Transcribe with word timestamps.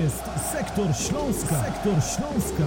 jest 0.00 0.24
Sektor 0.52 0.86
Śląska. 0.96 1.64
Sektor 1.64 1.94
Śląska. 2.02 2.64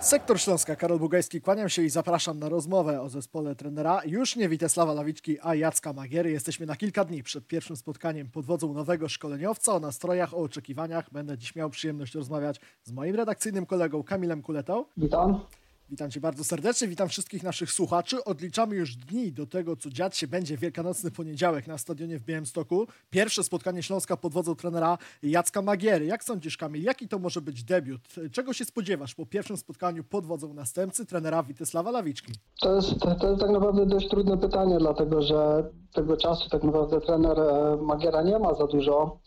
Sektor 0.00 0.40
Śląska, 0.40 0.76
Karol 0.76 0.98
Bugajski, 0.98 1.40
kłaniam 1.40 1.68
się 1.68 1.82
i 1.82 1.90
zapraszam 1.90 2.38
na 2.38 2.48
rozmowę 2.48 3.00
o 3.00 3.08
zespole 3.08 3.54
trenera 3.54 4.02
już 4.04 4.36
nie 4.36 4.48
Witesława 4.48 4.94
Lawiczki, 4.94 5.36
a 5.42 5.54
Jacka 5.54 5.92
Magiery. 5.92 6.30
Jesteśmy 6.30 6.66
na 6.66 6.76
kilka 6.76 7.04
dni 7.04 7.22
przed 7.22 7.46
pierwszym 7.46 7.76
spotkaniem 7.76 8.30
pod 8.30 8.44
wodzą 8.44 8.72
nowego 8.72 9.08
szkoleniowca. 9.08 9.74
O 9.74 9.80
nastrojach, 9.80 10.34
o 10.34 10.36
oczekiwaniach 10.36 11.10
będę 11.12 11.38
dziś 11.38 11.54
miał 11.56 11.70
przyjemność 11.70 12.14
rozmawiać 12.14 12.60
z 12.84 12.92
moim 12.92 13.16
redakcyjnym 13.16 13.66
kolegą 13.66 14.02
Kamilem 14.02 14.42
Kuletą. 14.42 14.84
Witam. 14.96 15.40
Witam 15.90 16.10
Cię 16.10 16.20
bardzo 16.20 16.44
serdecznie, 16.44 16.88
witam 16.88 17.08
wszystkich 17.08 17.42
naszych 17.42 17.72
słuchaczy. 17.72 18.24
Odliczamy 18.24 18.76
już 18.76 18.96
dni 18.96 19.32
do 19.32 19.46
tego, 19.46 19.76
co 19.76 19.90
dziać 19.90 20.16
się 20.16 20.28
będzie 20.28 20.56
Wielkanocny 20.56 21.10
poniedziałek 21.10 21.66
na 21.66 21.78
stadionie 21.78 22.18
w 22.18 22.22
Białymstoku. 22.22 22.86
Pierwsze 23.10 23.44
spotkanie 23.44 23.82
Śląska 23.82 24.16
pod 24.16 24.32
wodzą 24.32 24.54
trenera 24.54 24.98
Jacka 25.22 25.62
Magiery. 25.62 26.06
Jak 26.06 26.24
sądzisz, 26.24 26.56
Kamil, 26.56 26.82
jaki 26.82 27.08
to 27.08 27.18
może 27.18 27.40
być 27.40 27.64
debiut? 27.64 28.00
Czego 28.32 28.52
się 28.52 28.64
spodziewasz 28.64 29.14
po 29.14 29.26
pierwszym 29.26 29.56
spotkaniu 29.56 30.04
pod 30.04 30.26
wodzą 30.26 30.54
następcy 30.54 31.06
trenera 31.06 31.42
Witysława 31.42 31.90
Lawiczki? 31.90 32.32
To 32.60 32.74
jest, 32.76 32.88
to 33.20 33.28
jest 33.28 33.40
tak 33.40 33.50
naprawdę 33.50 33.86
dość 33.86 34.08
trudne 34.08 34.38
pytanie, 34.38 34.78
dlatego 34.78 35.22
że 35.22 35.70
tego 35.92 36.16
czasu 36.16 36.48
tak 36.50 36.64
naprawdę 36.64 37.00
trener 37.00 37.38
e, 37.40 37.76
Magiera 37.82 38.22
nie 38.22 38.38
ma 38.38 38.54
za 38.54 38.66
dużo. 38.66 39.18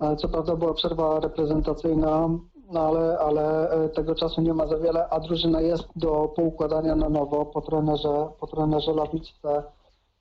E, 0.00 0.16
Co 0.16 0.28
prawda 0.28 0.56
była 0.56 0.74
przerwa 0.74 1.20
reprezentacyjna, 1.20 2.28
no 2.72 2.80
ale, 2.80 3.18
ale 3.18 3.70
e, 3.70 3.88
tego 3.88 4.14
czasu 4.14 4.40
nie 4.40 4.54
ma 4.54 4.66
za 4.66 4.78
wiele, 4.78 5.08
a 5.08 5.20
drużyna 5.20 5.60
jest 5.60 5.88
do 5.96 6.32
poukładania 6.36 6.96
na 6.96 7.08
nowo 7.08 7.46
po 7.46 7.60
trenerze, 7.60 8.28
po 8.40 8.46
trenerze 8.46 8.92
Lawiczce. 8.92 9.62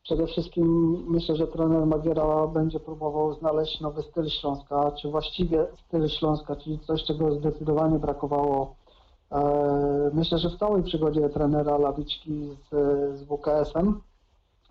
Przede 0.03 0.27
wszystkim 0.27 0.97
myślę, 1.07 1.35
że 1.35 1.47
trener 1.47 1.85
Magiera 1.85 2.47
będzie 2.47 2.79
próbował 2.79 3.33
znaleźć 3.33 3.81
nowy 3.81 4.03
styl 4.03 4.29
Śląska, 4.29 4.91
czy 4.91 5.09
właściwie 5.09 5.67
styl 5.87 6.07
Śląska, 6.07 6.55
czyli 6.55 6.79
coś, 6.79 7.03
czego 7.03 7.31
zdecydowanie 7.31 7.99
brakowało 7.99 8.75
E, 9.31 10.11
Myślę, 10.13 10.37
że 10.37 10.49
w 10.49 10.57
całej 10.57 10.83
przygodzie 10.83 11.29
trenera 11.29 11.77
Lawiczki 11.77 12.49
z, 12.49 12.69
z 13.19 13.23
WKS-em, 13.23 14.01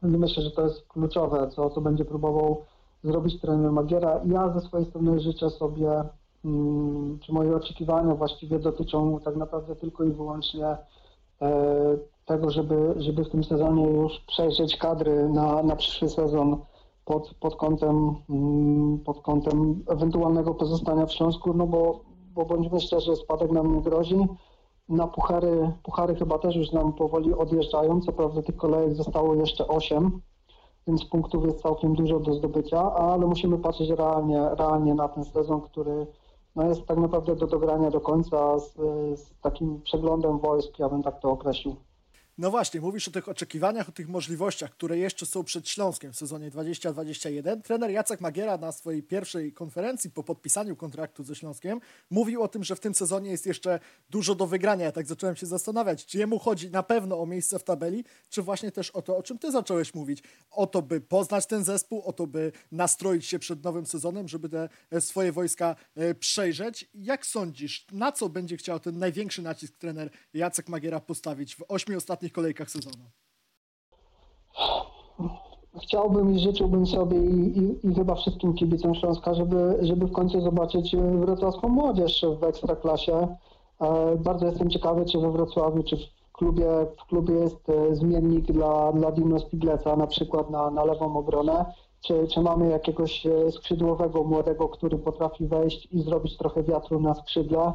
myślę, 0.03 0.43
że 0.43 0.51
to 0.51 0.63
jest 0.63 0.87
kluczowe, 0.89 1.49
co, 1.49 1.71
co 1.71 1.81
będzie 1.81 2.05
próbował 2.05 2.65
zrobić 3.05 3.41
trener 3.41 3.73
Magiera. 3.73 4.21
Ja 4.27 4.49
ze 4.49 4.61
swojej 4.61 4.87
strony 4.87 5.21
życzę 5.21 5.51
sobie, 5.51 6.05
czy 7.21 7.33
moje 7.33 7.57
oczekiwania 7.57 8.15
właściwie 8.15 8.59
dotyczą 8.59 9.21
tak 9.25 9.37
naprawdę 9.37 9.77
tylko 9.77 10.05
i 10.05 10.13
wyłącznie 10.13 10.67
e, 11.43 11.99
tego, 12.27 12.51
żeby, 12.51 12.95
żeby 12.97 13.25
w 13.25 13.31
tym 13.31 13.45
sezonie 13.45 13.91
już 13.91 14.21
przejrzeć 14.21 14.77
kadry 14.77 15.29
na, 15.29 15.63
na 15.63 15.77
przyszły 15.77 16.09
sezon 16.09 16.61
pod, 17.05 17.35
pod, 17.41 17.57
kątem, 17.57 18.15
mm, 18.31 18.99
pod 18.99 19.21
kątem 19.21 19.85
ewentualnego 19.89 20.55
pozostania 20.55 21.07
w 21.07 21.13
Śląsku, 21.13 21.55
no 21.55 21.67
bo, 21.67 22.01
bo 22.35 22.45
bądźmy 22.45 22.81
szczerzy, 22.81 23.17
spadek 23.17 23.51
nam 23.51 23.75
nie 23.75 23.83
grozi. 23.83 24.27
Na 24.89 25.07
puchary, 25.07 25.73
puchary 25.83 26.15
chyba 26.15 26.39
też 26.39 26.57
już 26.57 26.73
nam 26.73 26.93
powoli 26.93 27.35
odjeżdżają. 27.35 28.01
Co 28.01 28.13
prawda 28.13 28.43
tych 28.43 28.57
kolejek 28.57 28.95
zostało 28.95 29.35
jeszcze 29.35 29.69
8, 29.69 30.21
więc 30.87 31.05
punktów 31.05 31.45
jest 31.45 31.63
całkiem 31.63 31.95
dużo 31.95 32.21
do 32.21 32.35
zdobycia, 32.35 32.93
ale 32.95 33.27
musimy 33.27 33.59
patrzeć 33.59 33.91
realnie, 33.91 34.49
realnie 34.59 34.95
na 34.95 35.09
ten 35.09 35.25
sezon, 35.25 35.61
który 35.61 36.07
no 36.57 36.69
jest 36.69 36.87
tak 36.87 36.99
naprawdę 36.99 37.37
do 37.37 37.47
dogrania 37.47 37.91
do 37.91 38.01
końca 38.01 38.59
z, 38.59 38.75
z 39.21 39.41
takim 39.41 39.83
przeglądem 39.83 40.39
wojsk, 40.39 40.79
ja 40.79 40.89
bym 40.89 41.03
tak 41.03 41.21
to 41.21 41.31
określił. 41.31 41.77
No 42.39 42.51
właśnie, 42.51 42.81
mówisz 42.81 43.09
o 43.09 43.11
tych 43.11 43.29
oczekiwaniach, 43.29 43.89
o 43.89 43.93
tych 43.93 44.09
możliwościach, 44.09 44.71
które 44.71 44.99
jeszcze 44.99 45.27
są 45.27 45.45
przed 45.45 45.69
Śląskiem 45.69 46.13
w 46.13 46.17
sezonie 46.17 46.51
2021. 46.51 47.63
Trener 47.63 47.91
Jacek 47.91 48.21
Magiera 48.21 48.59
na 48.59 48.73
swojej 48.73 49.03
pierwszej 49.03 49.53
konferencji 49.53 50.11
po 50.11 50.23
podpisaniu 50.23 50.77
kontraktu 50.77 51.25
ze 51.25 51.35
Śląskiem 51.35 51.81
mówił 52.11 52.43
o 52.43 52.49
tym, 52.49 52.65
że 52.65 52.77
w 52.77 52.81
tym 52.81 52.95
sezonie 52.95 53.31
jest 53.31 53.47
jeszcze 53.47 53.81
dużo 54.11 54.35
do 54.35 54.47
wygrania. 54.47 54.85
Ja 54.85 54.93
tak 54.93 55.07
zacząłem 55.07 55.37
się 55.37 55.47
zastanawiać, 55.47 56.07
czy 56.07 56.19
jemu 56.19 56.39
chodzi 56.39 56.71
na 56.71 56.83
pewno 56.83 57.21
o 57.21 57.27
miejsce 57.27 57.59
w 57.59 57.65
tabeli, 57.65 58.05
czy 58.29 58.43
właśnie 58.43 58.73
też 58.73 58.91
o 58.91 59.03
to, 59.03 59.17
o 59.17 59.23
czym 59.23 59.39
ty 59.39 59.53
zacząłeś 59.53 59.95
mówić. 59.95 60.23
O 60.51 60.67
to, 60.67 60.83
by 60.83 61.01
poznać 61.01 61.47
ten 61.47 61.65
zespół, 61.65 62.03
o 62.03 62.13
to, 62.13 62.27
by 62.27 62.53
nastroić 62.73 63.27
się 63.27 63.39
przed 63.39 63.65
nowym 63.65 63.87
sezonem, 63.87 64.29
żeby 64.29 64.49
te 64.49 64.69
e, 64.91 65.01
swoje 65.01 65.33
wojska 65.33 65.77
e, 65.95 66.15
przejrzeć. 66.15 66.91
Jak 66.95 67.27
sądzisz, 67.27 67.87
na 67.93 68.13
co 68.13 68.29
będzie 68.29 68.57
chciał 68.57 68.81
ten 68.81 68.99
największy 68.99 69.43
nacisk 69.43 69.79
trener 69.79 70.11
Jacek 70.35 70.69
Magiera 70.69 71.01
postawić 71.01 71.55
w 71.55 71.65
ośmiu 71.69 71.97
ostatnich 71.97 72.26
kolejkach 72.33 72.71
sezonu? 72.71 73.05
Chciałbym 75.83 76.35
i 76.35 76.39
życzyłbym 76.39 76.87
sobie 76.87 77.17
i, 77.17 77.59
i, 77.59 77.87
i 77.89 77.95
chyba 77.95 78.15
wszystkim 78.15 78.55
kibicom 78.55 78.95
Śląska, 78.95 79.35
żeby, 79.35 79.79
żeby 79.83 80.07
w 80.07 80.13
końcu 80.13 80.41
zobaczyć 80.41 80.97
wrocławską 80.97 81.69
młodzież 81.69 82.25
w 82.41 82.45
Ekstraklasie. 82.45 83.37
E, 83.81 84.17
Bardzo 84.17 84.47
jestem 84.47 84.71
ciekawy, 84.71 85.05
czy 85.05 85.19
we 85.19 85.33
Wrocławiu, 85.33 85.83
czy 85.83 85.97
w 85.97 86.33
klubie, 86.33 86.67
w 86.99 87.07
klubie 87.07 87.35
jest 87.35 87.69
e, 87.69 87.95
zmiennik 87.95 88.45
dla, 88.53 88.93
dla 88.93 89.13
Dino 89.13 89.39
Spigleca, 89.39 89.97
na 89.97 90.07
przykład 90.07 90.51
na, 90.51 90.71
na 90.71 90.85
lewą 90.85 91.17
obronę, 91.17 91.65
czy, 92.01 92.27
czy 92.29 92.41
mamy 92.41 92.69
jakiegoś 92.69 93.27
e, 93.27 93.53
skrzydłowego 93.53 94.25
młodego, 94.25 94.69
który 94.69 94.99
potrafi 94.99 95.47
wejść 95.47 95.89
i 95.93 96.03
zrobić 96.03 96.37
trochę 96.37 96.63
wiatru 96.63 97.01
na 97.01 97.15
skrzydle. 97.15 97.73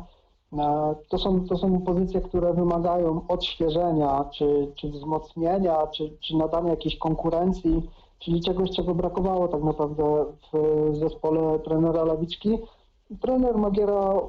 E, 0.53 0.95
To 1.09 1.17
są, 1.17 1.47
to 1.47 1.57
są 1.57 1.81
pozycje, 1.81 2.21
które 2.21 2.53
wymagają 2.53 3.21
odświeżenia, 3.27 4.25
czy, 4.33 4.71
czy 4.75 4.89
wzmocnienia, 4.89 5.87
czy, 5.87 6.17
czy 6.19 6.37
nadania 6.37 6.69
jakiejś 6.69 6.97
konkurencji, 6.97 7.89
czyli 8.19 8.41
czegoś, 8.41 8.71
czego 8.71 8.95
brakowało 8.95 9.47
tak 9.47 9.63
naprawdę 9.63 10.25
w 10.53 10.95
zespole 10.95 11.59
trenera 11.59 12.03
Lawiczki. 12.03 12.59
Trener 13.21 13.57
Magiera 13.57 14.21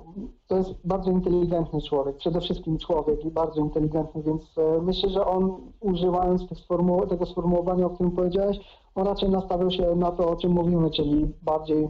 to 0.49 0.57
jest 0.57 0.71
bardzo 0.85 1.11
inteligentny 1.11 1.83
człowiek, 1.83 2.17
przede 2.17 2.41
wszystkim 2.41 2.79
człowiek 2.79 3.25
i 3.25 3.31
bardzo 3.31 3.61
inteligentny, 3.61 4.23
więc 4.23 4.43
e, 4.59 4.83
myślę, 4.83 5.09
że 5.09 5.27
on 5.27 5.57
używając 5.81 6.43
tego 7.09 7.27
sformułowania, 7.27 7.87
o 7.87 7.91
którym 7.91 8.13
powiedziałeś, 8.13 8.61
on 8.95 9.07
raczej 9.07 9.31
nastawiał 9.31 9.71
się 9.71 9.97
na 9.97 10.11
to, 10.11 10.31
o 10.31 10.37
czym 10.37 10.53
mówimy, 10.53 10.91
czyli 10.91 11.27
bardziej 11.43 11.89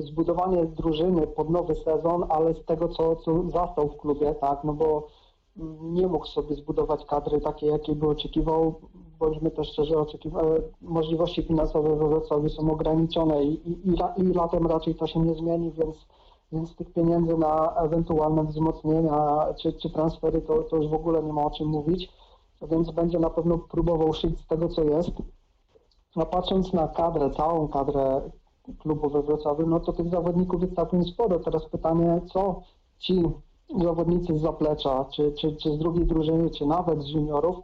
zbudowanie 0.00 0.64
drużyny 0.66 1.26
pod 1.26 1.50
nowy 1.50 1.74
sezon, 1.74 2.24
ale 2.28 2.54
z 2.54 2.64
tego, 2.64 2.88
co, 2.88 3.16
co 3.16 3.50
zastał 3.50 3.88
w 3.88 3.96
klubie, 3.96 4.34
tak, 4.34 4.64
no 4.64 4.72
bo 4.72 5.06
nie 5.82 6.06
mógł 6.06 6.26
sobie 6.26 6.54
zbudować 6.54 7.04
kadry 7.04 7.40
takiej, 7.40 7.68
jakiej 7.68 7.94
by 7.96 8.08
oczekiwał, 8.08 8.74
bądźmy 9.18 9.50
też 9.50 9.68
szczerzy, 9.68 9.94
oczekiwa- 9.98 10.42
e, 10.42 10.60
możliwości 10.82 11.42
finansowe 11.42 11.96
we 11.96 12.08
Wrocławiu 12.08 12.48
są 12.48 12.70
ograniczone 12.72 13.44
i, 13.44 13.68
i, 13.70 13.88
i, 13.88 13.92
la- 13.92 14.14
i 14.16 14.22
latem 14.22 14.66
raczej 14.66 14.94
to 14.94 15.06
się 15.06 15.20
nie 15.20 15.34
zmieni, 15.34 15.72
więc, 15.72 15.96
więc 16.52 16.76
tych 16.76 16.92
pieniędzy 16.92 17.36
na 17.36 17.74
ewentualne 17.74 18.44
wzmocnienia 18.44 19.46
czy, 19.58 19.72
czy 19.72 19.90
transfery 19.90 20.40
to, 20.42 20.62
to 20.62 20.76
już 20.76 20.88
w 20.88 20.94
ogóle 20.94 21.22
nie 21.22 21.32
ma 21.32 21.44
o 21.44 21.50
czym 21.50 21.68
mówić, 21.68 22.12
więc 22.70 22.90
będzie 22.90 23.18
na 23.18 23.30
pewno 23.30 23.58
próbował 23.58 24.12
szyć 24.12 24.40
z 24.40 24.46
tego, 24.46 24.68
co 24.68 24.84
jest. 24.84 25.10
A 26.16 26.24
patrząc 26.26 26.72
na 26.72 26.88
kadrę, 26.88 27.30
całą 27.30 27.68
kadrę 27.68 28.20
klubu 28.78 29.10
we 29.10 29.22
Wrocławiu, 29.22 29.66
no 29.66 29.80
to 29.80 29.92
tych 29.92 30.08
zawodników 30.08 30.62
jest 30.62 30.74
całkiem 30.74 31.04
sporo. 31.04 31.38
Teraz 31.38 31.66
pytanie, 31.66 32.20
co 32.32 32.62
ci 32.98 33.22
zawodnicy 33.78 34.38
z 34.38 34.40
zaplecza, 34.40 35.04
czy, 35.04 35.32
czy, 35.32 35.56
czy 35.56 35.70
z 35.70 35.78
drugiej 35.78 36.06
drużyny, 36.06 36.50
czy 36.50 36.66
nawet 36.66 37.02
z 37.02 37.08
juniorów 37.08 37.56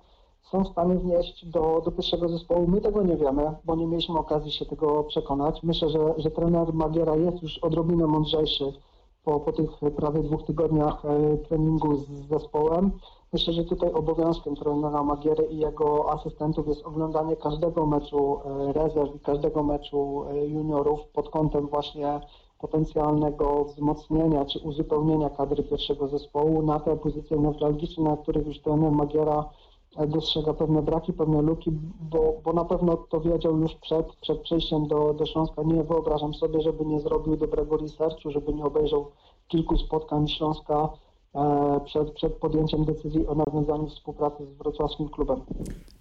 są 0.42 0.64
w 0.64 0.68
stanie 0.68 0.94
wnieść 0.94 1.46
do, 1.46 1.82
do 1.84 1.90
pierwszego 1.92 2.28
zespołu. 2.28 2.66
My 2.68 2.80
tego 2.80 3.02
nie 3.02 3.16
wiemy, 3.16 3.54
bo 3.64 3.76
nie 3.76 3.86
mieliśmy 3.86 4.18
okazji 4.18 4.52
się 4.52 4.66
tego 4.66 5.04
przekonać. 5.04 5.62
Myślę, 5.62 5.88
że, 5.88 6.14
że 6.16 6.30
trener 6.30 6.74
Magiera 6.74 7.16
jest 7.16 7.42
już 7.42 7.58
odrobinę 7.58 8.06
mądrzejszy 8.06 8.72
po, 9.24 9.40
po 9.40 9.52
tych 9.52 9.70
prawie 9.96 10.22
dwóch 10.22 10.42
tygodniach 10.42 11.04
e, 11.04 11.36
treningu 11.36 11.96
z 11.96 12.08
zespołem. 12.08 12.92
Myślę, 13.32 13.53
że 13.53 13.64
tutaj 13.64 13.92
obowiązkiem 13.92 14.56
trenera 14.56 15.03
Magiery 15.03 15.47
i 15.50 15.59
jego 15.59 16.12
asystentów 16.12 16.69
jest 16.69 16.87
oglądanie 16.87 17.37
każdego 17.37 17.87
meczu 17.87 18.41
e, 18.44 18.72
rezerw 18.72 19.15
i 19.15 19.21
każdego 19.21 19.62
meczu 19.62 20.24
e, 20.24 20.47
juniorów 20.47 21.00
pod 21.12 21.30
kątem 21.30 21.66
właśnie 21.66 22.21
potencjalnego 22.59 23.65
wzmocnienia 23.65 24.45
czy 24.45 24.59
uzupełnienia 24.59 25.30
kadry 25.30 25.62
pierwszego 25.62 26.09
zespołu 26.09 26.62
na 26.62 26.80
te 26.80 26.97
pozycje 26.97 27.39
newralgiczne, 27.39 28.04
na 28.04 28.16
których 28.16 28.47
już 28.47 28.60
trener 28.60 28.92
Magiera 28.92 29.50
e, 29.97 30.06
dostrzega 30.06 30.54
pewne 30.54 30.83
braki, 30.83 31.12
pewne 31.12 31.42
luki, 31.42 31.71
bo, 32.00 32.34
bo 32.45 32.53
na 32.53 32.65
pewno 32.65 32.97
to 32.97 33.21
wiedział 33.21 33.59
już 33.59 33.74
przed, 33.74 34.16
przed 34.16 34.41
przejściem 34.41 34.86
do, 34.86 35.15
do 35.15 35.27
Śląska. 35.27 35.62
Nie 35.62 35.84
wyobrażam 35.84 36.34
sobie, 36.34 36.60
żeby 36.60 36.84
nie 36.84 37.00
zrobił 37.00 37.36
dobrego 37.36 37.77
researchu, 37.77 38.30
żeby 38.30 38.54
nie 38.54 38.65
obejrzał 38.65 39.10
kilku 39.48 39.78
spotkań 39.78 40.28
Śląska 40.28 40.89
przed, 41.84 42.10
przed 42.10 42.33
podjęciem 42.33 42.84
decyzji 42.84 43.27
o 43.27 43.34
nawiązaniu 43.34 43.86
współpracy 43.86 44.47
z 44.47 44.59
wrocławskim 44.59 45.09
klubem. 45.09 45.41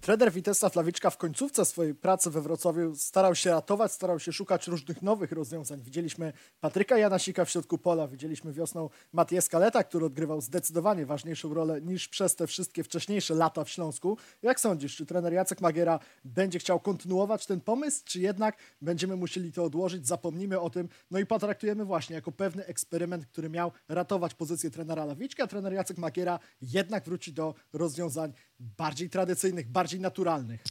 Trener 0.06 0.32
Witesa 0.32 0.68
Flawiczka 0.68 1.10
w 1.10 1.16
końcówce 1.16 1.64
swojej 1.64 1.94
pracy 1.94 2.30
we 2.30 2.40
Wrocławiu 2.40 2.96
starał 2.96 3.34
się 3.34 3.50
ratować, 3.50 3.92
starał 3.92 4.20
się 4.20 4.32
szukać 4.32 4.66
różnych 4.66 5.02
nowych 5.02 5.32
rozwiązań. 5.32 5.82
Widzieliśmy 5.82 6.32
Patryka 6.60 6.98
Janasika 6.98 7.44
w 7.44 7.50
środku 7.50 7.78
pola, 7.78 8.08
widzieliśmy 8.08 8.52
wiosną 8.52 8.90
Matię 9.12 9.42
Skaleta, 9.42 9.84
który 9.84 10.06
odgrywał 10.06 10.40
zdecydowanie 10.40 11.06
ważniejszą 11.06 11.54
rolę 11.54 11.80
niż 11.80 12.08
przez 12.08 12.36
te 12.36 12.46
wszystkie 12.46 12.84
wcześniejsze 12.84 13.34
lata 13.34 13.64
w 13.64 13.70
Śląsku. 13.70 14.18
Jak 14.42 14.60
sądzisz, 14.60 14.96
czy 14.96 15.06
trener 15.06 15.32
Jacek 15.32 15.60
Magiera 15.60 15.98
będzie 16.24 16.58
chciał 16.58 16.80
kontynuować 16.80 17.46
ten 17.46 17.60
pomysł, 17.60 18.02
czy 18.04 18.20
jednak 18.20 18.56
będziemy 18.82 19.16
musieli 19.16 19.52
to 19.52 19.64
odłożyć, 19.64 20.06
zapomnimy 20.06 20.60
o 20.60 20.70
tym, 20.70 20.88
no 21.10 21.18
i 21.18 21.26
potraktujemy 21.26 21.84
właśnie 21.84 22.14
jako 22.14 22.32
pewny 22.32 22.66
eksperyment, 22.66 23.26
który 23.26 23.50
miał 23.50 23.72
ratować 23.88 24.34
pozycję 24.34 24.70
trenera 24.70 25.04
Lawiczka, 25.04 25.46
trener 25.46 25.72
Jacek 25.72 25.98
Magiera 25.98 26.38
jednak 26.62 27.04
wróci 27.04 27.32
do 27.32 27.54
rozwiązań 27.72 28.32
bardziej 28.60 29.10
tradycyjnych, 29.10 29.68
bardziej 29.72 30.00
naturalnych. 30.00 30.64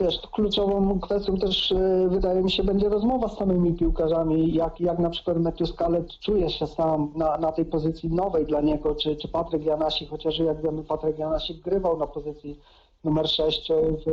Wiesz, 0.00 0.20
kluczową 0.32 1.00
kwestią 1.00 1.38
też 1.38 1.72
e, 1.72 2.08
wydaje 2.10 2.42
mi 2.42 2.50
się 2.50 2.64
będzie 2.64 2.88
rozmowa 2.88 3.28
z 3.28 3.36
samymi 3.36 3.74
piłkarzami, 3.74 4.54
jak, 4.54 4.80
jak 4.80 4.98
na 4.98 5.10
przykład 5.10 5.40
Matthew 5.40 5.68
Scalet 5.68 6.18
czuje 6.18 6.50
się 6.50 6.66
sam 6.66 7.12
na, 7.16 7.38
na 7.38 7.52
tej 7.52 7.64
pozycji 7.64 8.08
nowej 8.08 8.46
dla 8.46 8.60
niego, 8.60 8.94
czy, 8.94 9.16
czy 9.16 9.28
Patryk 9.28 9.64
Janasik, 9.64 10.10
chociaż 10.10 10.38
jak 10.38 10.62
wiemy 10.62 10.84
Patryk 10.84 11.18
Janasik 11.18 11.62
grywał 11.62 11.98
na 11.98 12.06
pozycji 12.06 12.58
numer 13.04 13.28
6 13.28 13.68
w, 13.72 14.10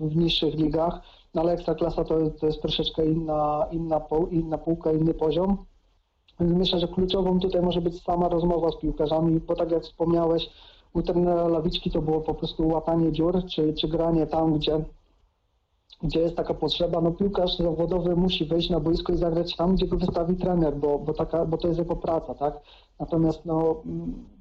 w 0.00 0.16
niższych 0.16 0.54
ligach, 0.54 1.00
no 1.34 1.40
ale 1.40 1.52
Ekstraklasa 1.52 2.04
to, 2.04 2.30
to 2.30 2.46
jest 2.46 2.62
troszeczkę 2.62 3.06
inna, 3.06 3.66
inna, 3.70 4.00
po, 4.00 4.26
inna 4.30 4.58
półka, 4.58 4.92
inny 4.92 5.14
poziom. 5.14 5.64
Więc 6.40 6.52
myślę, 6.52 6.78
że 6.78 6.88
kluczową 6.88 7.40
tutaj 7.40 7.62
może 7.62 7.80
być 7.80 8.02
sama 8.02 8.28
rozmowa 8.28 8.70
z 8.70 8.76
piłkarzami, 8.76 9.40
bo 9.40 9.56
tak 9.56 9.70
jak 9.70 9.82
wspomniałeś, 9.82 10.50
u 10.94 11.02
trenera 11.02 11.48
Lawiczki 11.48 11.90
to 11.90 12.02
było 12.02 12.20
po 12.20 12.34
prostu 12.34 12.68
łatanie 12.68 13.12
dziur, 13.12 13.44
czy, 13.46 13.74
czy 13.74 13.88
granie 13.88 14.26
tam, 14.26 14.58
gdzie, 14.58 14.84
gdzie 16.02 16.20
jest 16.20 16.36
taka 16.36 16.54
potrzeba. 16.54 17.00
No 17.00 17.12
piłkarz 17.12 17.56
zawodowy 17.56 18.16
musi 18.16 18.44
wejść 18.44 18.70
na 18.70 18.80
boisko 18.80 19.12
i 19.12 19.16
zagrać 19.16 19.56
tam, 19.56 19.74
gdzie 19.74 19.86
go 19.86 19.96
wystawi 19.96 20.36
trener, 20.36 20.76
bo, 20.76 20.98
bo, 20.98 21.14
taka, 21.14 21.44
bo 21.44 21.58
to 21.58 21.68
jest 21.68 21.78
jego 21.78 21.96
praca, 21.96 22.34
tak? 22.34 22.60
Natomiast 23.00 23.44
no, 23.44 23.82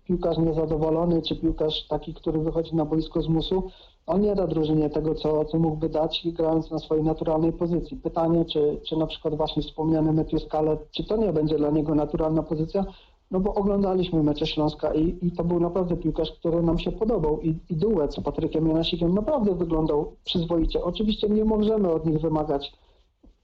piłkarz 0.04 0.38
niezadowolony, 0.38 1.22
czy 1.22 1.36
piłkarz 1.36 1.88
taki, 1.88 2.14
który 2.14 2.40
wychodzi 2.40 2.76
na 2.76 2.86
boisko 2.86 3.22
z 3.22 3.28
musu, 3.28 3.64
on 4.08 4.22
nie 4.22 4.36
da 4.36 4.48
drużynie 4.48 4.90
tego, 4.90 5.16
co, 5.16 5.46
co 5.46 5.60
mógłby 5.60 5.90
dać, 5.90 6.28
grając 6.34 6.72
na 6.72 6.80
swojej 6.80 7.04
naturalnej 7.04 7.54
pozycji. 7.54 7.98
Pytanie, 7.98 8.46
czy, 8.46 8.80
czy 8.88 8.98
na 8.98 9.08
przykład 9.08 9.36
właśnie 9.36 9.64
wspomniany 9.64 10.14
Matthew 10.14 10.44
Scalet, 10.44 10.92
czy 10.92 11.04
to 11.04 11.18
nie 11.18 11.34
będzie 11.34 11.58
dla 11.58 11.70
niego 11.70 11.96
naturalna 11.96 12.44
pozycja, 12.44 12.86
no 13.32 13.40
bo 13.40 13.54
oglądaliśmy 13.54 14.24
mecze 14.24 14.48
Śląska 14.48 14.94
i, 14.94 15.18
i 15.22 15.32
to 15.32 15.44
był 15.44 15.60
naprawdę 15.60 15.98
piłkarz, 15.98 16.32
który 16.32 16.62
nam 16.62 16.80
się 16.80 16.92
podobał 16.92 17.42
i, 17.42 17.60
i 17.70 17.76
duet 17.76 18.14
z 18.14 18.20
Patrykiem 18.20 18.68
Janasikiem 18.68 19.14
naprawdę 19.14 19.56
wyglądał 19.56 20.16
przyzwoicie. 20.24 20.84
Oczywiście 20.84 21.30
nie 21.30 21.46
możemy 21.46 21.92
od 21.92 22.06
nich 22.06 22.20
wymagać 22.20 22.72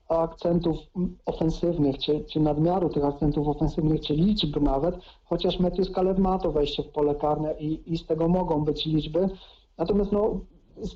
akcentów 0.09 0.77
ofensywnych, 1.25 1.97
czy, 1.97 2.25
czy 2.25 2.39
nadmiaru 2.39 2.89
tych 2.89 3.05
akcentów 3.05 3.47
ofensywnych, 3.47 4.01
czy 4.01 4.13
liczb 4.13 4.61
nawet, 4.61 4.95
chociaż 5.25 5.59
Matthew 5.59 5.87
Scalet 5.87 6.19
ma 6.19 6.39
to 6.39 6.51
wejście 6.51 6.83
w 6.83 6.87
pole 6.87 7.15
karne 7.15 7.55
i, 7.59 7.93
i 7.93 7.97
z 7.97 8.05
tego 8.05 8.27
mogą 8.27 8.63
być 8.63 8.85
liczby. 8.85 9.29
Natomiast 9.77 10.11
no, 10.11 10.39
z, 10.81 10.95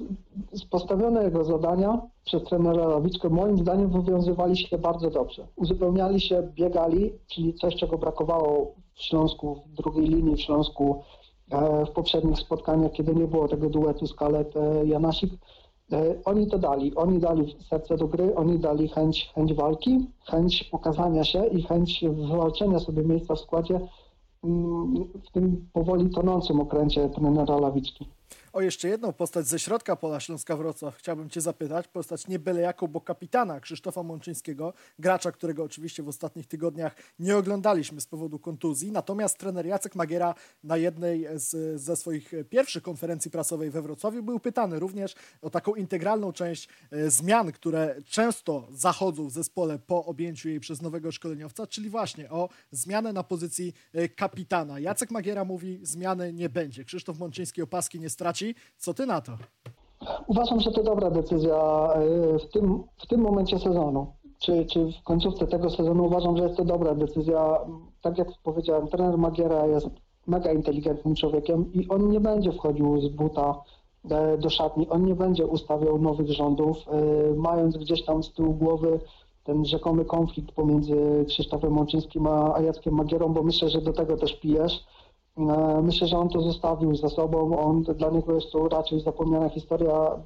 z 0.60 0.66
postawionego 0.66 1.44
zadania 1.44 2.02
przez 2.24 2.44
trenera 2.44 2.88
Lawiczkę 2.88 3.30
moim 3.30 3.58
zdaniem 3.58 3.90
wywiązywali 3.90 4.58
się 4.58 4.78
bardzo 4.78 5.10
dobrze. 5.10 5.48
Uzupełniali 5.56 6.22
się, 6.22 6.52
biegali, 6.56 7.12
czyli 7.28 7.54
coś, 7.54 7.76
czego 7.76 7.98
brakowało 7.98 8.74
w 8.94 9.04
Śląsku, 9.04 9.62
w 9.66 9.74
drugiej 9.74 10.08
linii 10.08 10.36
w 10.36 10.42
Śląsku 10.42 11.04
e, 11.52 11.86
w 11.86 11.90
poprzednich 11.90 12.40
spotkaniach, 12.40 12.92
kiedy 12.92 13.16
nie 13.16 13.28
było 13.28 13.48
tego 13.48 13.70
duetu 13.70 14.06
Skalet-Janasik. 14.06 15.30
E, 15.92 16.16
oni 16.26 16.48
to 16.48 16.60
dali. 16.60 16.96
Oni 16.96 17.20
dali 17.20 17.56
serce 17.70 17.98
do 17.98 18.08
gry, 18.08 18.36
oni 18.36 18.60
dali 18.60 18.88
chęć, 18.88 19.32
chęć 19.36 19.54
walki, 19.54 20.08
chęć 20.26 20.64
pokazania 20.64 21.24
się 21.24 21.46
i 21.46 21.64
chęć 21.64 22.06
wywalczenia 22.12 22.80
sobie 22.80 23.04
miejsca 23.04 23.36
w 23.36 23.40
składzie 23.40 23.80
mm, 24.44 25.06
w 25.24 25.32
tym 25.32 25.68
powoli 25.74 26.10
tonącym 26.10 26.60
okręcie 26.60 27.10
trenera 27.10 27.60
Lawiczki. 27.60 28.08
O 28.54 28.62
jeszcze 28.62 28.88
jedną 28.88 29.14
postać 29.14 29.48
ze 29.48 29.60
środka 29.60 29.96
pola 29.96 30.20
Śląska 30.20 30.58
Wrocław 30.58 30.96
chciałbym 30.96 31.30
Cię 31.30 31.42
zapytać. 31.42 31.88
Postać 31.88 32.28
nie 32.28 32.40
byle 32.40 32.62
jaką, 32.62 32.88
bo 32.88 33.02
kapitana 33.02 33.60
Krzysztofa 33.60 34.04
Mączyńskiego, 34.04 34.74
gracza, 35.00 35.32
którego 35.32 35.64
oczywiście 35.64 36.04
w 36.04 36.08
ostatnich 36.08 36.48
tygodniach 36.48 36.96
nie 37.20 37.38
oglądaliśmy 37.38 38.02
z 38.02 38.08
powodu 38.08 38.40
kontuzji. 38.40 38.92
Natomiast 38.92 39.38
trener 39.38 39.66
Jacek 39.66 39.96
Magiera 39.96 40.36
na 40.64 40.78
jednej 40.78 41.28
z, 41.36 41.82
ze 41.82 41.96
swoich 41.96 42.32
pierwszych 42.50 42.84
konferencji 42.84 43.32
prasowej 43.32 43.72
we 43.72 43.82
Wrocławiu 43.82 44.24
był 44.24 44.40
pytany 44.40 44.80
również 44.80 45.16
o 45.42 45.50
taką 45.50 45.76
integralną 45.76 46.34
część 46.34 46.70
e, 46.92 47.10
zmian, 47.10 47.52
które 47.52 47.96
często 48.06 48.68
zachodzą 48.72 49.28
w 49.28 49.32
zespole 49.32 49.80
po 49.80 50.06
objęciu 50.06 50.50
jej 50.50 50.60
przez 50.60 50.82
nowego 50.82 51.12
szkoleniowca, 51.12 51.68
czyli 51.68 51.90
właśnie 51.90 52.30
o 52.30 52.50
zmianę 52.72 53.14
na 53.14 53.24
pozycji 53.24 53.74
e, 53.94 54.10
kapitana. 54.10 54.80
Jacek 54.80 55.12
Magiera 55.12 55.46
mówi, 55.46 55.80
zmiany 55.84 56.34
nie 56.34 56.50
będzie. 56.50 56.86
Krzysztof 56.86 57.20
Mączyński 57.20 57.62
opaski 57.62 58.00
nie 58.00 58.10
straci 58.22 58.56
co 58.78 58.94
ty 58.94 59.06
na 59.06 59.22
to? 59.22 59.32
Uważam, 60.28 60.60
że 60.60 60.72
to 60.72 60.84
dobra 60.84 61.12
decyzja 61.12 61.58
e, 61.94 62.40
w 62.40 62.52
tym, 62.54 62.84
w 62.98 63.08
tym 63.08 63.22
momencie 63.22 63.60
sezonu. 63.60 64.08
Czy, 64.40 64.66
czy 64.66 64.80
w 65.02 65.04
końcówce 65.04 65.48
tego 65.48 65.70
sezonu 65.70 66.06
uważam, 66.06 66.38
że 66.38 66.44
jest 66.44 66.58
to 66.58 66.66
dobra 66.66 66.96
decyzja. 66.96 67.60
Tak 68.02 68.18
jak 68.18 68.28
powiedziałem, 68.44 68.88
trener 68.88 69.18
Magiera 69.18 69.66
jest 69.66 69.90
mega 70.28 70.52
inteligentnym 70.52 71.16
człowiekiem 71.16 71.74
i 71.74 71.88
on 71.88 72.10
nie 72.10 72.20
będzie 72.20 72.52
wchodził 72.52 73.02
z 73.02 73.08
buta 73.08 73.62
e, 74.10 74.38
do 74.38 74.50
szatni, 74.50 74.90
on 74.90 75.06
nie 75.06 75.16
będzie 75.16 75.48
ustawiał 75.48 76.00
nowych 76.00 76.32
rządów, 76.32 76.78
e, 76.78 76.92
mając 77.36 77.78
gdzieś 77.78 78.06
tam 78.06 78.24
z 78.24 78.34
tyłu 78.34 78.54
głowy 78.54 79.00
ten 79.44 79.66
rzekomy 79.66 80.06
konflikt 80.06 80.52
pomiędzy 80.52 81.26
Krzysztofem 81.28 81.72
Mączyńskim 81.72 82.28
a 82.28 82.62
Jackiem 82.62 82.94
Magierą, 82.94 83.34
bo 83.34 83.44
myślę, 83.44 83.70
że 83.70 83.82
do 83.82 83.94
tego 83.94 84.18
też 84.18 84.40
pijesz. 84.40 84.86
E, 85.50 85.82
myślę, 85.82 86.08
że 86.08 86.18
on 86.18 86.30
to 86.30 86.42
zostawił 86.42 86.96
za 86.96 87.10
sobą. 87.10 87.60
On, 87.60 87.84
dla 87.84 88.10
niego 88.10 88.34
jest 88.36 88.52
to 88.52 88.70
raczej 88.70 89.00
zapomniana 89.00 89.50
historia. 89.50 90.20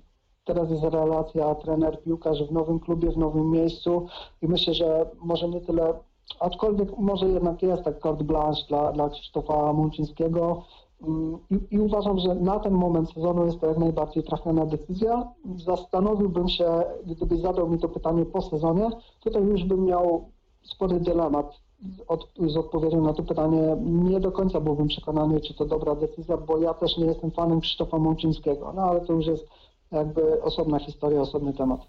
Teraz 0.46 0.70
jest 0.70 0.84
relacja 0.84 1.56
trener-piłkarz 1.56 2.48
w 2.48 2.52
nowym 2.52 2.80
klubie, 2.80 3.12
w 3.12 3.18
nowym 3.18 3.52
miejscu 3.52 4.08
i 4.42 4.48
myślę, 4.48 4.74
że 4.74 5.10
może 5.22 5.50
nie 5.50 5.62
tyle, 5.62 5.94
aczkolwiek 6.40 6.98
może 6.98 7.30
jednak 7.30 7.62
jest 7.62 7.84
tak 7.84 8.02
carte 8.02 8.24
blanche 8.24 8.62
dla, 8.68 8.92
dla 8.92 9.10
Krzysztofa 9.10 9.74
Mączyńskiego 9.74 10.64
mm, 11.02 11.38
I, 11.50 11.76
I, 11.76 11.80
uważam, 11.80 12.20
że 12.20 12.36
na 12.36 12.60
ten 12.60 12.74
moment 12.74 13.12
sezonu 13.12 13.46
jest 13.46 13.60
to 13.60 13.68
jak 13.68 13.78
najbardziej 13.78 14.24
trafiona 14.24 14.66
decyzja. 14.66 15.32
Zastanowiłbym 15.56 16.50
się, 16.50 16.84
gdybyś 17.06 17.40
zadał 17.40 17.70
mi 17.70 17.80
to 17.80 17.90
pytanie 17.90 18.26
po 18.26 18.42
sezonie, 18.42 18.90
tutaj 19.20 19.44
już 19.44 19.64
bym 19.64 19.86
miał 19.86 20.30
spory 20.64 21.00
dylemat 21.00 21.65
od, 22.08 22.28
z 22.48 22.58
odpowiedzią 22.58 23.02
na 23.02 23.14
to 23.14 23.24
pytanie 23.24 23.78
nie 23.86 24.20
do 24.20 24.32
końca 24.32 24.60
byłbym 24.60 24.88
przekonany, 24.88 25.42
czy 25.42 25.54
to 25.54 25.66
dobra 25.66 25.96
decyzja, 25.96 26.38
bo 26.38 26.58
ja 26.58 26.74
też 26.74 26.98
nie 26.98 27.06
jestem 27.06 27.32
fanem 27.32 27.62
Krzysztofa 27.62 27.98
Mączyńskiego, 27.98 28.74
no 28.76 28.82
ale 28.82 29.02
to 29.02 29.14
już 29.14 29.26
jest 29.26 29.48
jakby 29.92 30.44
osobna 30.44 30.80
historia, 30.80 31.22
osobny 31.22 31.54
temat 31.54 31.80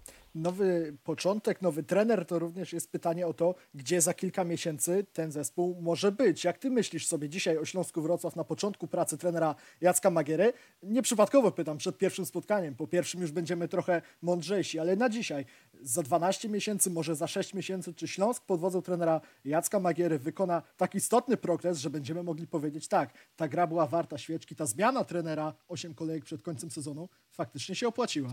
nowy 0.41 0.97
początek, 1.03 1.61
nowy 1.61 1.83
trener, 1.83 2.25
to 2.25 2.39
również 2.39 2.73
jest 2.73 2.91
pytanie 2.91 3.27
o 3.27 3.33
to, 3.33 3.55
gdzie 3.75 4.01
za 4.01 4.13
kilka 4.13 4.43
miesięcy 4.43 5.05
ten 5.13 5.31
zespół 5.31 5.77
może 5.81 6.11
być. 6.11 6.43
Jak 6.43 6.57
ty 6.57 6.69
myślisz 6.69 7.07
sobie 7.07 7.29
dzisiaj 7.29 7.57
o 7.57 7.65
Śląsku 7.65 8.01
Wrocław 8.01 8.35
na 8.35 8.43
początku 8.43 8.87
pracy 8.87 9.17
trenera 9.17 9.55
Jacka 9.81 10.09
Magiery? 10.09 10.53
Nieprzypadkowo 10.83 11.51
pytam 11.51 11.77
przed 11.77 11.97
pierwszym 11.97 12.25
spotkaniem, 12.25 12.75
po 12.75 12.87
pierwszym 12.87 13.21
już 13.21 13.31
będziemy 13.31 13.67
trochę 13.67 14.01
mądrzejsi, 14.21 14.79
ale 14.79 14.95
na 14.95 15.09
dzisiaj, 15.09 15.45
za 15.81 16.03
12 16.03 16.49
miesięcy, 16.49 16.89
może 16.89 17.15
za 17.15 17.27
6 17.27 17.53
miesięcy, 17.53 17.93
czy 17.93 18.07
Śląsk 18.07 18.45
pod 18.45 18.59
wodzą 18.59 18.81
trenera 18.81 19.21
Jacka 19.45 19.79
Magiery 19.79 20.19
wykona 20.19 20.61
tak 20.77 20.95
istotny 20.95 21.37
progres, 21.37 21.77
że 21.77 21.89
będziemy 21.89 22.23
mogli 22.23 22.47
powiedzieć 22.47 22.87
tak, 22.87 23.13
ta 23.35 23.47
gra 23.47 23.67
była 23.67 23.87
warta 23.87 24.17
świeczki, 24.17 24.55
ta 24.55 24.65
zmiana 24.65 25.03
trenera 25.03 25.53
8 25.67 25.93
kolejek 25.93 26.25
przed 26.25 26.41
końcem 26.41 26.71
sezonu 26.71 27.09
faktycznie 27.31 27.75
się 27.75 27.87
opłaciła. 27.87 28.29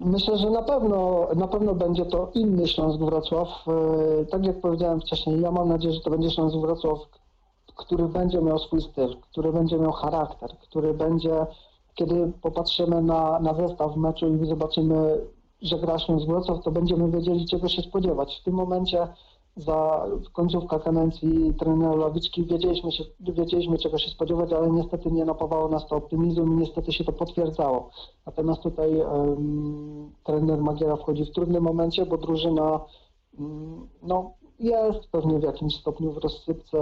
Myślę, 0.00 0.38
że 0.38 0.50
na 0.50 0.62
pewno, 0.62 1.28
na 1.36 1.48
pewno 1.48 1.74
będzie 1.74 2.04
to 2.04 2.30
inny 2.34 2.68
Śląsk 2.68 2.98
Wrocław. 2.98 3.48
E, 3.68 4.24
tak 4.24 4.46
jak 4.46 4.60
powiedziałem 4.60 5.00
wcześniej, 5.00 5.40
ja 5.40 5.50
mam 5.50 5.68
nadzieję, 5.68 5.94
że 5.94 6.00
to 6.00 6.10
będzie 6.10 6.30
Śląsk 6.30 6.56
Wrocław, 6.56 6.98
który 7.76 8.04
będzie 8.04 8.40
miał 8.42 8.58
swój 8.58 8.80
styl, 8.82 9.16
który 9.30 9.52
będzie 9.52 9.78
miał 9.78 9.92
charakter, 9.92 10.50
który 10.58 10.94
będzie, 10.94 11.46
kiedy 11.94 12.32
popatrzymy 12.42 13.02
na, 13.02 13.38
na 13.40 13.54
zestaw 13.54 13.96
meczu 13.96 14.34
i 14.34 14.46
zobaczymy, 14.46 15.20
że 15.62 15.78
gra 15.78 15.98
Śląsk 15.98 16.26
Wrocław, 16.26 16.64
to 16.64 16.70
będziemy 16.70 17.10
wiedzieli, 17.10 17.46
czego 17.46 17.68
się 17.68 17.82
spodziewać. 17.82 18.38
W 18.40 18.44
tym 18.44 18.54
momencie 18.54 19.08
za 19.56 20.06
końcówka 20.32 20.78
kadencji 20.78 21.54
trenera 21.58 21.94
Lawiczki 21.94 22.44
wiedzieliśmy, 22.44 22.92
się, 22.92 23.04
wiedzieliśmy 23.20 23.78
czego 23.78 23.98
się 23.98 24.10
spodziewać, 24.10 24.52
ale 24.52 24.70
niestety 24.70 25.12
nie 25.12 25.24
napawało 25.24 25.68
nas 25.68 25.86
to 25.86 25.96
optymizm 25.96 26.52
i 26.52 26.56
niestety 26.56 26.92
się 26.92 27.04
to 27.04 27.12
potwierdzało. 27.12 27.90
Natomiast 28.26 28.62
tutaj 28.62 28.96
um, 28.96 30.12
trener 30.24 30.60
Magiera 30.60 30.96
wchodzi 30.96 31.24
w 31.24 31.32
trudnym 31.32 31.62
momencie, 31.62 32.06
bo 32.06 32.18
drużyna 32.18 32.80
um, 33.38 33.88
no, 34.02 34.30
jest 34.58 35.10
pewnie 35.10 35.38
w 35.38 35.42
jakimś 35.42 35.74
stopniu 35.76 36.12
w 36.12 36.18
rozsypce 36.18 36.78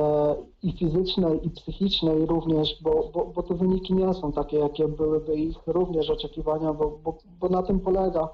i 0.62 0.72
fizycznej, 0.72 1.46
i 1.46 1.50
psychicznej 1.50 2.26
również, 2.26 2.82
bo, 2.82 3.10
bo, 3.14 3.26
bo 3.26 3.42
te 3.42 3.54
wyniki 3.54 3.94
nie 3.94 4.14
są 4.14 4.32
takie, 4.32 4.58
jakie 4.58 4.88
byłyby 4.88 5.36
ich 5.36 5.56
również 5.66 6.10
oczekiwania, 6.10 6.72
bo, 6.72 6.98
bo, 7.04 7.18
bo 7.40 7.48
na 7.48 7.62
tym 7.62 7.80
polega 7.80 8.28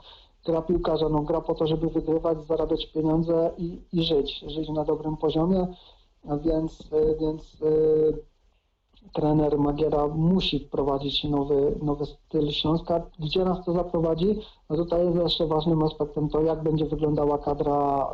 gra 0.46 0.62
piłkarza. 0.62 1.08
No, 1.08 1.22
gra 1.22 1.40
po 1.40 1.54
to, 1.54 1.66
żeby 1.66 1.88
wygrywać, 1.88 2.46
zarabiać 2.46 2.86
pieniądze 2.86 3.50
i, 3.58 3.80
i 3.92 4.02
żyć, 4.02 4.44
żyć 4.48 4.68
na 4.68 4.84
dobrym 4.84 5.16
poziomie, 5.16 5.66
więc, 6.44 6.80
y, 6.80 7.16
więc 7.20 7.62
y, 7.62 8.24
trener 9.12 9.58
Magiera 9.58 10.06
musi 10.08 10.58
wprowadzić 10.58 11.24
nowy, 11.24 11.78
nowy 11.82 12.06
styl 12.06 12.50
Śląska. 12.50 13.02
Gdzie 13.18 13.44
nas 13.44 13.64
to 13.64 13.72
zaprowadzi? 13.72 14.40
No 14.70 14.76
tutaj 14.76 15.04
jest 15.04 15.16
jeszcze 15.16 15.46
ważnym 15.46 15.82
aspektem 15.82 16.28
to, 16.28 16.42
jak 16.42 16.62
będzie 16.62 16.84
wyglądała 16.84 17.38
kadra 17.38 18.08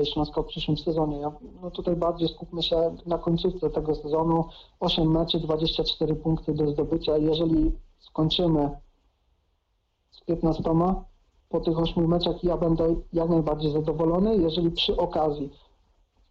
e, 0.00 0.06
Śląska 0.06 0.42
w 0.42 0.46
przyszłym 0.46 0.78
sezonie. 0.78 1.18
Ja, 1.18 1.32
no 1.62 1.70
tutaj 1.70 1.96
bardziej 1.96 2.28
skupmy 2.28 2.62
się 2.62 2.96
na 3.06 3.18
końcówce 3.18 3.70
tego 3.70 3.94
sezonu. 3.94 4.44
8 4.80 5.10
meczy, 5.10 5.40
24 5.40 6.14
punkty 6.14 6.54
do 6.54 6.70
zdobycia. 6.70 7.18
Jeżeli 7.18 7.72
skończymy 7.98 8.70
z 10.10 10.20
15 10.20 10.62
po 11.48 11.60
tych 11.60 11.78
8 11.78 12.08
meczach, 12.08 12.44
ja 12.44 12.56
będę 12.56 12.94
jak 13.12 13.28
najbardziej 13.28 13.72
zadowolony. 13.72 14.36
Jeżeli 14.36 14.70
przy 14.70 14.96
okazji 14.96 15.50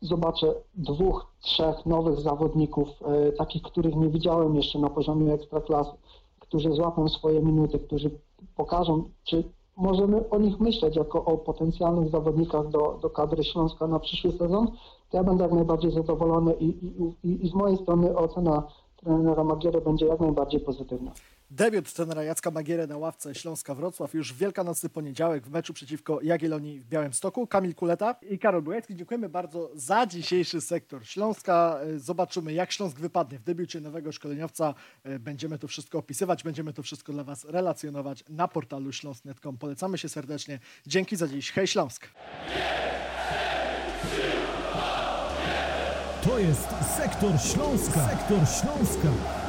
zobaczę 0.02 0.54
dwóch, 0.76 1.26
trzech 1.42 1.86
nowych 1.86 2.20
zawodników, 2.20 2.88
e, 3.06 3.32
takich, 3.32 3.62
których 3.62 3.96
nie 3.96 4.10
widziałem 4.10 4.56
jeszcze 4.56 4.80
na 4.80 4.90
poziomie 4.90 5.34
ekstraklasy, 5.34 5.92
którzy 6.40 6.72
złapią 6.72 7.10
swoje 7.10 7.42
minuty, 7.42 7.80
którzy 7.80 8.10
pokażą, 8.56 9.04
czy 9.24 9.44
możemy 9.78 10.30
o 10.30 10.40
nich 10.40 10.60
myśleć 10.60 10.96
jako 10.96 11.26
o 11.26 11.38
potencjalnych 11.38 12.10
zawodnikach 12.10 12.68
do, 12.68 13.00
do 13.02 13.10
kadry 13.10 13.44
Śląska 13.44 13.88
na 13.88 14.00
przyszły 14.00 14.32
sezon, 14.32 14.68
to 15.10 15.18
ja 15.18 15.24
będę 15.24 15.44
jak 15.44 15.54
najbardziej 15.54 15.92
zadowolony 15.92 16.54
i, 16.54 16.66
i, 16.66 17.30
i, 17.30 17.46
i 17.46 17.50
z 17.50 17.54
mojej 17.54 17.78
strony 17.78 18.18
ocena 18.18 18.64
trenera 18.96 19.44
Magiery 19.44 19.82
będzie 19.82 20.06
jak 20.06 20.20
najbardziej 20.20 20.60
pozytywna. 20.60 21.12
Debiut 21.56 21.94
trenera 21.94 22.24
Jacka 22.24 22.52
Magiery 22.52 22.88
na 22.88 22.98
ławce 22.98 23.36
Śląska 23.36 23.76
Wrocław 23.76 24.14
już 24.14 24.34
w 24.34 24.38
wielkanocny 24.38 24.90
poniedziałek 24.90 25.48
w 25.48 25.52
meczu 25.52 25.74
przeciwko 25.74 26.20
Jagiellonii 26.22 26.80
w 26.80 26.86
Białymstoku. 26.86 27.48
Kamil 27.48 27.76
Kuleta 27.76 28.16
i 28.30 28.40
Karol 28.40 28.62
Bujecki. 28.62 28.96
Dziękujemy 28.96 29.30
bardzo 29.30 29.72
za 29.76 30.06
dzisiejszy 30.06 30.62
sektor 30.62 31.06
Śląska. 31.08 31.80
E, 31.96 32.00
Zobaczymy 32.00 32.54
jak 32.54 32.72
Śląsk 32.72 33.00
wypadnie 33.00 33.40
w 33.40 33.44
debiucie 33.44 33.82
nowego 33.82 34.12
szkoleniowca. 34.12 34.74
E, 35.04 35.20
Będziemy 35.20 35.60
to 35.60 35.68
wszystko 35.68 35.98
opisywać, 35.98 36.44
będziemy 36.44 36.74
to 36.74 36.84
wszystko 36.84 37.14
dla 37.14 37.24
Was 37.24 37.46
relacjonować 37.46 38.24
na 38.30 38.48
portalu 38.48 38.92
śląsk.net.com. 38.92 39.58
Polecamy 39.58 39.98
się 39.98 40.10
serdecznie. 40.10 40.60
Dzięki 40.88 41.16
za 41.16 41.28
dziś. 41.28 41.52
Hej 41.52 41.68
Śląsk! 41.68 42.08
To 46.24 46.40
jest 46.40 46.68
Sektor 46.98 47.40
Śląska. 47.42 48.10
Sektor 48.10 48.40
Śląska. 48.48 49.45